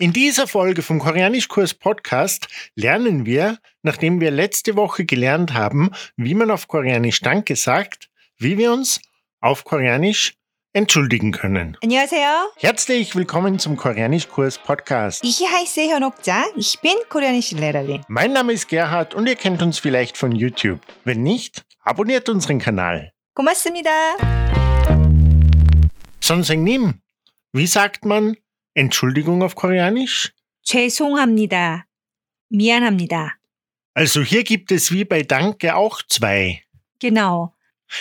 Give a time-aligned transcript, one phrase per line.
[0.00, 6.34] In dieser Folge vom Koreanischkurs Podcast lernen wir, nachdem wir letzte Woche gelernt haben, wie
[6.34, 9.00] man auf Koreanisch Danke sagt, wie wir uns
[9.40, 10.34] auf Koreanisch
[10.72, 11.76] entschuldigen können.
[11.82, 12.48] 안녕하세요.
[12.56, 15.22] Herzlich willkommen zum Koreanischkurs Podcast.
[15.24, 16.44] Ich heiße 현옥자.
[16.56, 18.02] Ich bin koreanische Lehrerin.
[18.08, 20.80] Mein Name ist Gerhard und ihr kennt uns vielleicht von YouTube.
[21.04, 23.12] Wenn nicht, abonniert unseren Kanal.
[23.34, 23.90] 고맙습니다.
[26.20, 26.94] 선생님,
[27.52, 28.36] wie sagt man
[28.74, 30.32] Entschuldigung auf Koreanisch?
[30.62, 31.86] 죄송합니다.
[32.50, 33.38] 미안합니다.
[33.94, 36.62] Also hier gibt es wie bei Danke auch zwei.
[36.98, 37.54] Genau.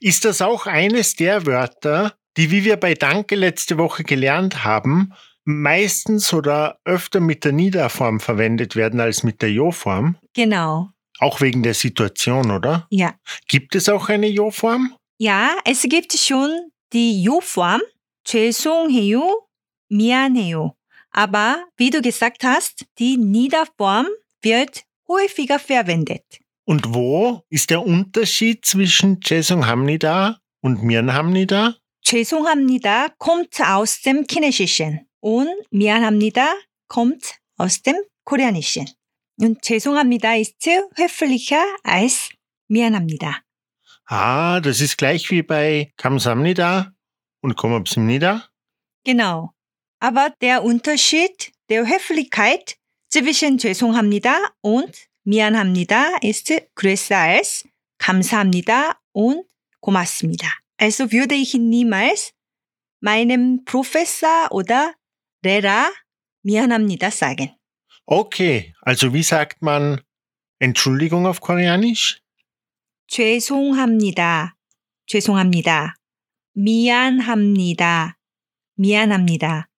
[0.00, 5.14] Ist das auch eines der Wörter, die, wie wir bei Danke letzte Woche gelernt haben,
[5.44, 10.18] meistens oder öfter mit der Niederform verwendet werden als mit der Jo-Form?
[10.34, 10.90] Genau.
[11.20, 12.86] Auch wegen der Situation, oder?
[12.90, 13.14] Ja.
[13.48, 14.94] Gibt es auch eine Jo-Form?
[15.16, 17.80] Ja, es gibt schon die Jo-Form.
[18.28, 19.46] 죄송해요.
[19.92, 20.74] 미안해요.
[21.10, 24.06] Aber wie du gesagt hast, die Niederform
[24.42, 26.24] wird häufiger verwendet.
[26.64, 31.76] Und wo ist der Unterschied zwischen 죄송합니다 und 미안합니다?
[32.02, 36.52] 죄송합니다 kommt aus dem Chinesischen und 미안합니다
[36.88, 38.86] kommt aus dem Koreanischen.
[39.40, 42.28] Und 죄송합니다 ist höflicher als
[42.68, 43.44] 미안합니다.
[44.10, 46.92] Ah, das ist gleich wie bei 감사합니다
[47.42, 48.50] und 고맙습니다.
[49.04, 49.54] Genau.
[50.03, 52.75] Aber der Unterschied der Höflichkeit
[53.07, 54.91] zwischen 죄송합니다 und
[55.23, 57.63] 미안합니다 ist größer als
[57.99, 59.45] 감사합니다 und
[59.79, 60.59] 고맙습니다.
[60.77, 62.33] Also würde ich niemals
[62.99, 64.93] meinem Professor oder
[65.41, 65.87] Lehrer
[66.43, 67.51] 미안합니다 sagen.
[68.05, 70.01] Okay, also wie sagt man
[70.59, 72.19] Entschuldigung auf Koreanisch?
[73.07, 74.57] 죄송합니다.
[75.07, 75.95] 죄송합니다.
[76.55, 78.17] 미안합니다.
[78.75, 79.69] 미안합니다.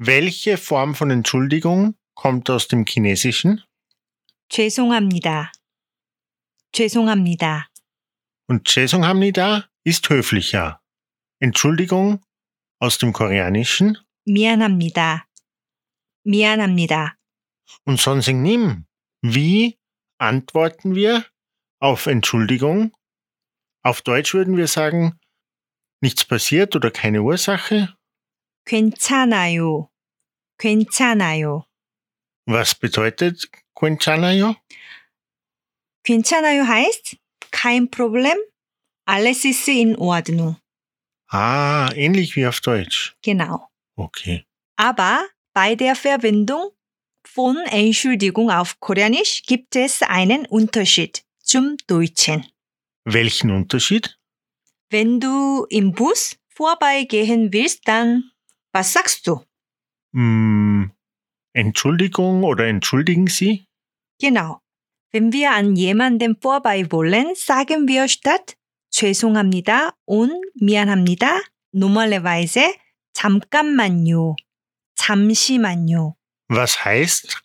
[0.00, 3.62] Welche Form von Entschuldigung kommt aus dem Chinesischen?
[4.50, 5.52] 죄송합니다.
[6.72, 7.70] 죄송합니다.
[8.48, 10.80] Und 죄송합니다 ist höflicher.
[11.40, 12.20] Entschuldigung
[12.78, 13.98] aus dem Koreanischen?
[14.26, 15.26] 미안합니다.
[16.24, 17.16] 미안합니다.
[17.84, 18.84] Und 선생님,
[19.22, 19.78] wie
[20.18, 21.24] antworten wir
[21.80, 22.92] auf Entschuldigung?
[23.82, 25.18] Auf Deutsch würden wir sagen,
[26.00, 27.96] nichts passiert oder keine Ursache.
[28.64, 29.88] 괜찮아요.
[30.60, 31.64] 괜찮아요.
[32.46, 34.56] Was bedeutet 괜찮아요?
[36.04, 37.16] 괜찮아요 heißt
[37.50, 38.36] kein Problem.
[39.06, 40.56] Alles ist in Ordnung.
[41.28, 43.16] Ah, ähnlich wie auf Deutsch.
[43.22, 43.68] Genau.
[43.96, 44.44] Okay.
[44.76, 46.70] Aber bei der Verwendung
[47.26, 52.46] von Entschuldigung auf Koreanisch gibt es einen Unterschied zum Deutschen.
[53.04, 54.18] Welchen Unterschied?
[54.90, 58.30] Wenn du im Bus vorbeigehen willst, dann
[58.72, 59.42] was sagst du?
[60.12, 60.92] Hm,
[61.52, 63.66] Entschuldigung oder entschuldigen Sie?
[64.20, 64.60] Genau.
[65.12, 68.56] Wenn wir an jemandem vorbei wollen, sagen wir statt
[68.90, 71.40] 죄송합니다 und 미안합니다
[71.72, 72.74] normalerweise
[73.12, 74.36] 잠깐만요,
[74.94, 76.14] 잠시만요.
[76.48, 77.38] Was heißt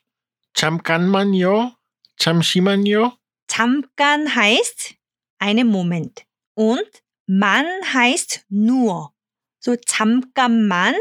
[0.54, 1.76] 잠깐만요?
[2.18, 3.18] 잠시만요?
[3.48, 4.96] 잠깐 heißt
[5.40, 6.26] einen Moment
[6.56, 9.14] und man heißt nur.
[9.60, 10.96] So 잠깐만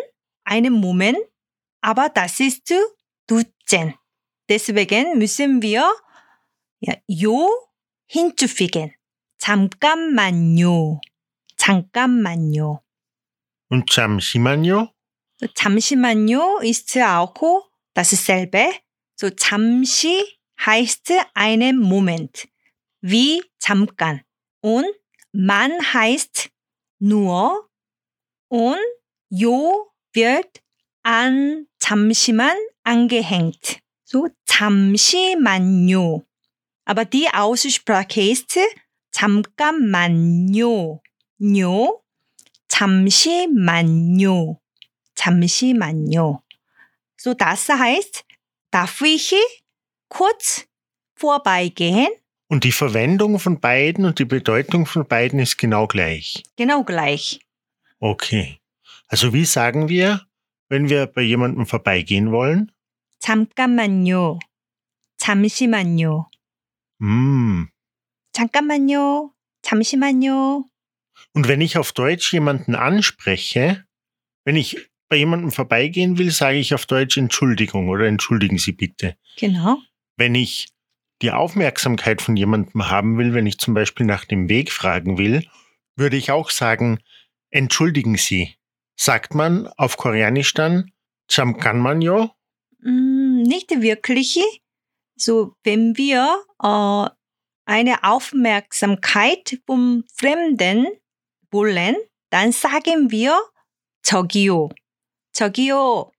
[0.44, 1.18] einen Moment,
[1.85, 2.73] aber das ist
[3.27, 3.93] duzen.
[4.49, 5.85] Deswegen müssen wir
[6.79, 7.47] ja, 요
[8.07, 8.91] hinzufügen.
[9.37, 10.99] 잠깐만요.
[11.57, 12.81] 잠깐만요.
[13.69, 14.91] Und 잠시만요?
[15.53, 18.73] 잠시만요 ist auch dasselbe.
[19.15, 22.47] So 잠시 heißt einen Moment.
[23.01, 24.21] Wie 잠깐.
[24.61, 24.87] Und
[25.31, 26.49] man heißt
[26.99, 27.69] nur.
[28.49, 28.79] Und
[29.29, 30.64] 요 wird
[31.04, 33.80] an 잠시만 angehängt.
[34.04, 36.24] So 잠시만요.
[36.84, 38.58] Aber die Aussprache ist
[39.12, 41.00] 잠깐만요.
[41.40, 42.00] 요
[42.68, 44.58] 잠시만요.
[45.14, 46.42] 잠시만요.
[47.16, 48.24] So das heißt,
[48.70, 49.34] darf ich
[50.08, 50.66] kurz
[51.14, 52.08] vorbeigehen?
[52.48, 56.42] Und die Verwendung von beiden und die Bedeutung von beiden ist genau gleich.
[56.56, 57.40] Genau gleich.
[58.00, 58.58] Okay.
[59.06, 60.23] Also wie sagen wir,
[60.68, 62.72] wenn wir bei jemandem vorbeigehen wollen?
[63.20, 64.38] 잠깐만요.
[65.18, 66.30] 잠시만요.
[67.00, 67.68] Hm.
[68.32, 69.32] 잠깐만요.
[69.62, 70.64] 잠시만요.
[71.34, 73.84] Und wenn ich auf Deutsch jemanden anspreche,
[74.44, 79.16] wenn ich bei jemandem vorbeigehen will, sage ich auf Deutsch Entschuldigung oder entschuldigen Sie bitte.
[79.36, 79.78] Genau.
[80.16, 80.68] Wenn ich
[81.20, 85.44] die Aufmerksamkeit von jemandem haben will, wenn ich zum Beispiel nach dem Weg fragen will,
[85.96, 87.00] würde ich auch sagen,
[87.50, 88.54] entschuldigen Sie.
[88.96, 90.90] Sagt man auf Koreanisch dann
[91.28, 92.30] 잠깐만요?
[92.84, 94.38] 음, nicht wirklich.
[95.16, 97.10] So, wenn wir äh,
[97.66, 100.86] eine Aufmerksamkeit vom Fremden
[101.50, 101.96] wollen,
[102.30, 103.38] dann sagen wir
[104.02, 104.70] 저기요.
[105.32, 106.10] 저기요.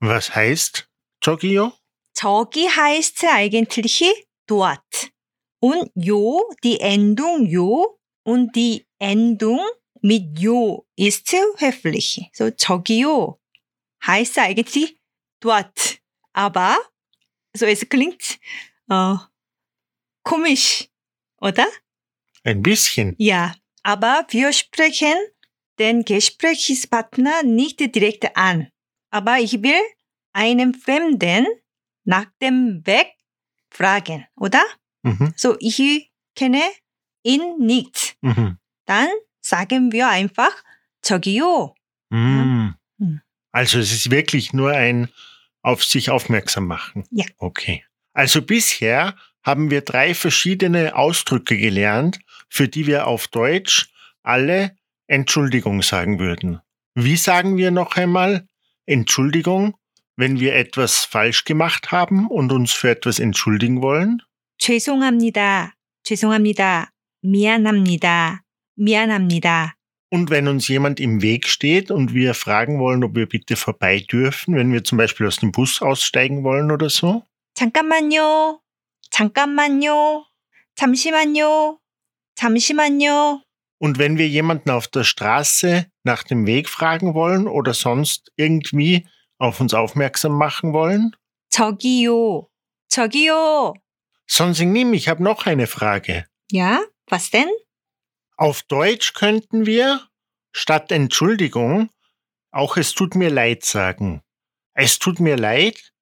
[0.00, 0.86] Was heißt
[1.20, 1.72] 저기요?
[2.14, 5.10] 저기 heißt eigentlich dort.
[5.60, 9.60] Und jo, die Endung jo und die Endung
[10.02, 12.30] mit jo ist höflich.
[12.32, 13.38] So 저기요
[14.06, 14.98] heißt eigentlich
[15.40, 15.98] dort.
[16.32, 16.76] Aber
[17.54, 18.38] so es klingt
[18.88, 19.14] äh,
[20.22, 20.88] komisch,
[21.40, 21.66] oder?
[22.44, 23.14] Ein bisschen.
[23.18, 25.14] Ja, aber wir sprechen
[25.78, 28.68] den Gesprächspartner nicht direkt an.
[29.10, 29.80] Aber ich will
[30.32, 31.46] einen Fremden
[32.04, 33.12] nach dem Weg
[33.70, 34.62] fragen, oder?
[35.02, 35.34] Mhm.
[35.36, 36.62] So, ich kenne
[37.22, 38.16] ihn nicht.
[38.20, 38.58] Mhm.
[38.86, 39.08] Dann
[39.46, 40.52] sagen wir einfach
[41.02, 41.74] 저기요.
[42.10, 42.70] Mm.
[42.98, 43.20] Mhm.
[43.52, 45.08] Also es ist wirklich nur ein
[45.62, 47.04] auf sich aufmerksam machen.
[47.10, 47.26] Ja.
[47.38, 47.84] Okay.
[48.12, 53.88] Also bisher haben wir drei verschiedene Ausdrücke gelernt, für die wir auf Deutsch
[54.22, 54.76] alle
[55.06, 56.60] Entschuldigung sagen würden.
[56.94, 58.46] Wie sagen wir noch einmal
[58.86, 59.76] Entschuldigung,
[60.16, 64.22] wenn wir etwas falsch gemacht haben und uns für etwas entschuldigen wollen?
[64.58, 65.74] 죄송합니다.
[66.04, 66.90] 죄송합니다.
[67.22, 68.42] 미안합니다.
[68.76, 69.74] 미안합니다.
[70.10, 74.00] Und wenn uns jemand im Weg steht und wir fragen wollen, ob wir bitte vorbei
[74.00, 77.22] dürfen, wenn wir zum Beispiel aus dem Bus aussteigen wollen oder so?
[77.54, 78.60] 잠깐만요.
[79.10, 80.24] 잠깐만요.
[80.74, 81.78] 잠시만요.
[82.34, 83.40] 잠시만요.
[83.78, 89.08] Und wenn wir jemanden auf der Straße nach dem Weg fragen wollen oder sonst irgendwie
[89.38, 91.16] auf uns aufmerksam machen wollen?
[91.50, 92.48] 저기요.
[92.88, 93.74] 저기요.
[94.26, 96.26] Sonsignim, ich habe noch eine Frage.
[96.50, 97.48] Ja, was denn?
[98.36, 100.08] Auf Deutsch könnten wir
[100.52, 101.90] statt Entschuldigung
[102.52, 104.22] auch es tut mir leid sagen.
[104.74, 105.92] Es tut mir leid,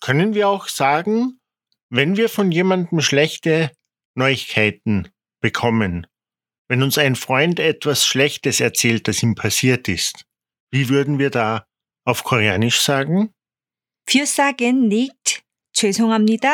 [0.00, 1.40] können wir auch sagen,
[1.90, 3.70] wenn wir von jemandem schlechte
[4.14, 5.08] Neuigkeiten
[5.40, 6.06] bekommen.
[6.68, 10.24] Wenn uns ein Freund etwas Schlechtes erzählt, das ihm passiert ist.
[10.70, 11.66] Wie würden wir da
[12.04, 13.34] auf Koreanisch sagen?
[14.06, 16.50] Wir sagen nicht 죄송합니다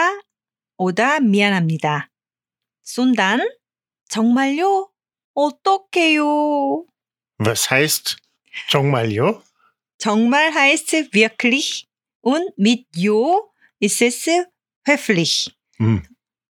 [0.77, 2.09] oder 미안합니다.
[2.83, 3.41] sondern
[4.09, 4.90] 정말요?
[5.35, 6.87] 어떡해요?
[7.39, 8.17] Was heißt
[8.69, 9.43] 정말요?
[9.99, 11.87] 정말 heißt wirklich
[12.23, 14.27] und mit jo ist es
[14.87, 15.55] höflich.
[15.79, 16.03] Hm.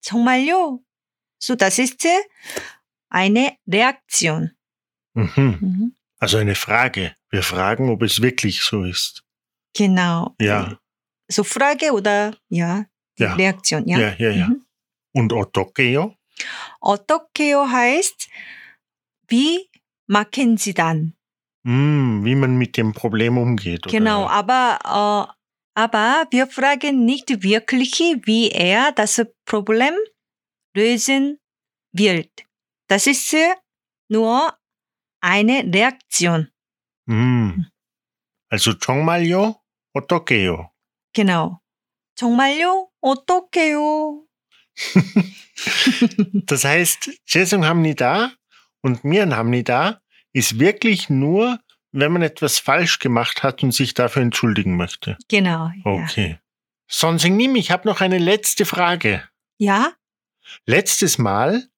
[0.02, 0.80] 정말요?
[1.40, 2.06] So, das ist
[3.10, 4.52] eine Reaktion.
[5.14, 5.32] Mhm.
[5.36, 5.96] Mhm.
[6.20, 7.16] Also eine Frage.
[7.30, 9.24] Wir fragen, ob es wirklich so ist.
[9.74, 10.36] Genau.
[10.40, 10.80] Ja,
[11.28, 12.86] So Frage oder ja,
[13.18, 13.34] die Ja.
[13.36, 13.88] Reaktion.
[13.88, 13.98] Ja.
[14.00, 14.30] ja, ja.
[14.32, 14.48] ja.
[14.48, 14.62] Mhm.
[15.14, 16.16] Und 어떻게요?
[16.82, 18.28] 어떻게요 heißt
[19.30, 19.70] wie
[20.08, 21.16] machen Sie dann?
[21.66, 23.86] Hm, wie man mit dem Problem umgeht.
[23.88, 23.92] oder?
[23.98, 25.34] Genau, aber äh,
[25.78, 29.94] aber wir fragen nicht wirklich, wie er das Problem
[30.74, 31.40] lösen
[31.92, 32.32] wird.
[32.88, 33.36] Das ist
[34.10, 34.54] nur
[35.22, 36.52] eine Reaktion.
[37.08, 37.66] 음.
[38.50, 39.56] Also 정말요?
[39.94, 40.70] 어떻게요?
[41.14, 41.60] Genau.
[42.16, 42.90] 정말요?
[43.02, 44.24] 어떡해요?
[46.48, 48.32] Das heißt, 죄송합니다
[48.83, 50.01] und mir Mirenhamnida
[50.33, 51.59] ist wirklich nur,
[51.93, 55.17] wenn man etwas falsch gemacht hat und sich dafür entschuldigen möchte.
[55.29, 55.71] Genau.
[55.85, 56.31] Okay.
[56.31, 56.39] Ja.
[56.89, 59.23] Sonsing Nim, ich habe noch eine letzte Frage.
[59.59, 59.93] Ja?
[60.67, 61.69] Letztes Mal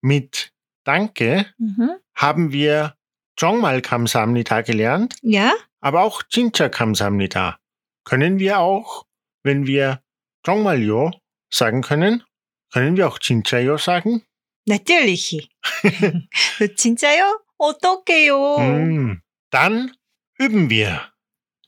[0.00, 0.52] mit
[0.84, 1.90] Danke mhm.
[2.14, 2.94] haben wir
[3.38, 5.16] Jongmal Kamsamnita gelernt.
[5.22, 5.52] Ja.
[5.80, 7.58] Aber auch Jinja Kamsamnita.
[8.04, 9.06] Können wir auch,
[9.42, 10.02] wenn wir
[10.44, 11.12] Jongmal Yo
[11.50, 12.24] sagen können,
[12.72, 14.22] können wir auch Jinjayo sagen?
[14.67, 15.49] Natürlich.
[16.77, 17.39] 진짜요?
[17.57, 18.57] 어떡해요?
[18.57, 19.21] Hm.
[19.49, 19.95] Dann
[20.39, 21.11] üben wir.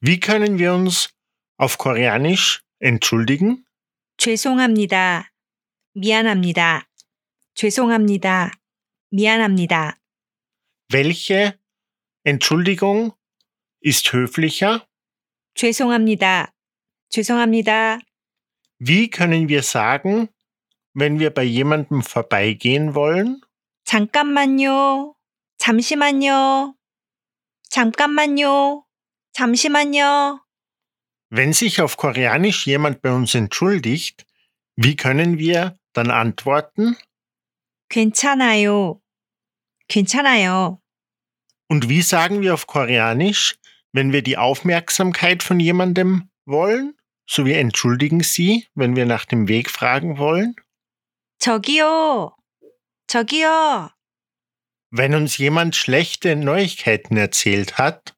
[0.02, 1.10] Wie können wir uns
[1.58, 3.66] auf Koreanisch entschuldigen?
[4.18, 5.30] 죄송합니다.
[5.94, 6.88] 미안합니다.
[7.56, 8.52] 죄송합니다.
[9.12, 9.98] 미안합니다.
[10.90, 11.58] Welche
[12.24, 13.14] Entschuldigung
[13.82, 14.88] ist höflicher?
[15.56, 16.54] 죄송합니다.
[17.10, 18.00] 죄송합니다.
[18.80, 20.30] Wie können wir sagen,
[20.94, 23.42] wenn wir bei jemandem vorbeigehen wollen?
[23.86, 25.16] 잠깐만요.
[25.58, 26.76] 잠시만요.
[27.70, 28.84] 잠깐만요.
[29.34, 30.40] 잠시만요.
[31.30, 34.26] Wenn sich auf Koreanisch jemand bei uns entschuldigt,
[34.78, 36.96] wie können wir dann antworten?
[37.90, 39.02] 괜찮아요.
[39.88, 40.82] 괜찮아요.
[41.68, 43.56] Und wie sagen wir auf Koreanisch,
[43.92, 46.96] wenn wir die Aufmerksamkeit von jemandem wollen?
[47.28, 50.56] So wie entschuldigen Sie, wenn wir nach dem Weg fragen wollen?
[51.40, 52.36] 저기요.
[53.08, 53.90] 저기요.
[54.92, 58.16] Wenn uns jemand schlechte Neuigkeiten erzählt hat,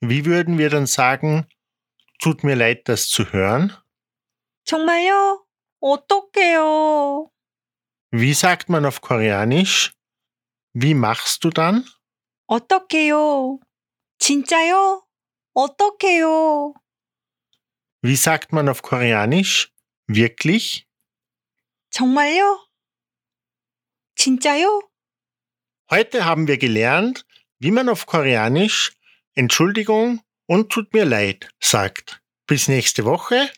[0.00, 1.46] wie würden wir dann sagen,
[2.20, 3.72] Tut mir leid, das zu hören.
[4.66, 5.46] 정말요?
[5.80, 7.30] 어떡해요?
[8.12, 9.94] Wie sagt man auf Koreanisch?
[10.74, 11.86] Wie machst du dann?
[12.46, 13.58] 어떡해요?
[14.18, 15.02] 진짜요?
[15.54, 16.74] 어떡해요?
[18.02, 19.72] Wie sagt man auf Koreanisch?
[20.06, 20.86] Wirklich?
[21.94, 22.66] 정말요?
[24.16, 24.82] 진짜요?
[25.90, 27.24] Heute haben wir gelernt,
[27.58, 28.92] wie man auf Koreanisch
[29.34, 32.20] Entschuldigung und tut mir leid sagt.
[32.46, 33.50] Bis nächste Woche.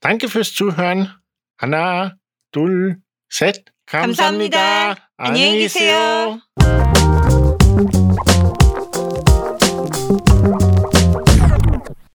[0.00, 1.14] Danke fürs Zuhören.
[1.56, 2.16] 하나,
[2.52, 3.64] 둘, 셋.
[3.86, 4.58] 감사합니다.
[4.58, 5.10] 감사합니다.
[5.16, 6.40] 안녕히 계세요.
[6.56, 6.83] 계세요.